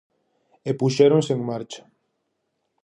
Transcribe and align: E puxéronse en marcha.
E 0.69 0.71
puxéronse 0.79 1.31
en 1.35 1.41
marcha. 1.49 1.83